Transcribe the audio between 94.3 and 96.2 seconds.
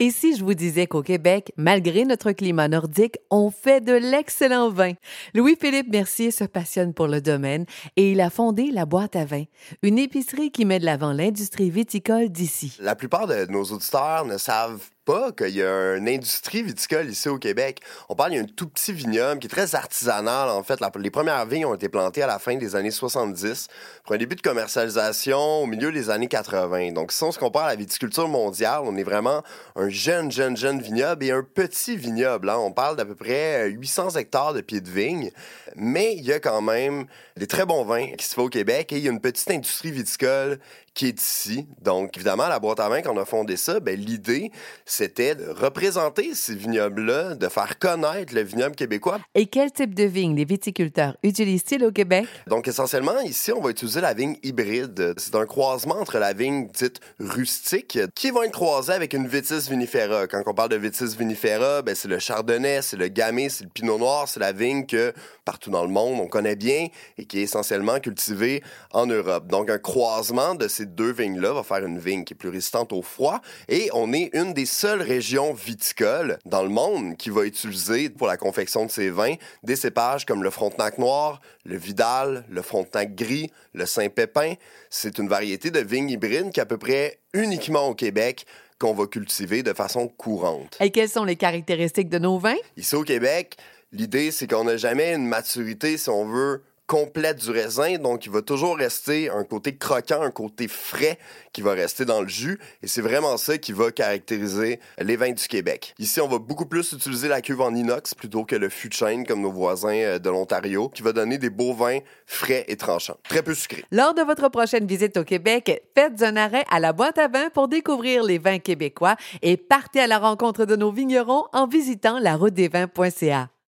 c'est qu'on n'a jamais une maturité, si